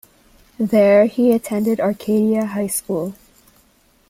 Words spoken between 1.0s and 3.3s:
he attended Arcadia High School.